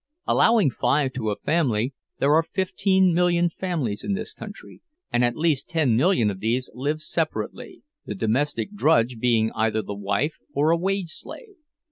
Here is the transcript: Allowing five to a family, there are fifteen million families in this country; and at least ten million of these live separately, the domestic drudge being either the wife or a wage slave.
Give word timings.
Allowing 0.25 0.71
five 0.71 1.13
to 1.13 1.29
a 1.29 1.35
family, 1.37 1.93
there 2.17 2.33
are 2.33 2.41
fifteen 2.41 3.13
million 3.13 3.51
families 3.51 4.03
in 4.03 4.13
this 4.15 4.33
country; 4.33 4.81
and 5.13 5.23
at 5.23 5.35
least 5.35 5.69
ten 5.69 5.95
million 5.95 6.31
of 6.31 6.39
these 6.39 6.71
live 6.73 7.01
separately, 7.01 7.83
the 8.07 8.15
domestic 8.15 8.73
drudge 8.73 9.19
being 9.19 9.51
either 9.51 9.83
the 9.83 9.93
wife 9.93 10.37
or 10.55 10.71
a 10.71 10.75
wage 10.79 11.11
slave. 11.11 11.55